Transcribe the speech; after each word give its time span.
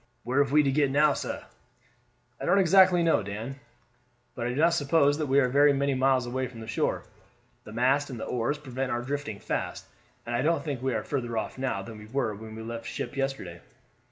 "Where 0.23 0.39
have 0.41 0.51
we 0.51 0.63
get 0.63 0.87
to 0.87 0.91
now, 0.91 1.13
sah?" 1.13 1.41
"I 2.39 2.45
don't 2.45 2.57
exactly 2.57 3.03
know, 3.03 3.21
Dan; 3.21 3.59
but 4.33 4.47
I 4.47 4.49
do 4.49 4.55
not 4.55 4.73
suppose 4.73 5.19
that 5.19 5.27
we 5.27 5.39
are 5.39 5.47
very 5.47 5.73
many 5.73 5.93
miles 5.93 6.25
away 6.25 6.47
from 6.47 6.65
shore. 6.65 7.03
The 7.65 7.71
mast 7.71 8.09
and 8.09 8.19
oars 8.19 8.57
prevent 8.57 8.91
our 8.91 9.03
drifting 9.03 9.37
fast, 9.39 9.85
and 10.25 10.33
I 10.35 10.41
don't 10.41 10.65
think 10.65 10.81
we 10.81 10.95
are 10.95 11.03
further 11.03 11.37
off 11.37 11.59
now 11.59 11.83
than 11.83 11.99
we 11.99 12.07
were 12.07 12.33
when 12.33 12.55
we 12.55 12.63
left 12.63 12.85
that 12.85 12.89
ship 12.89 13.15
yesterday. 13.15 13.61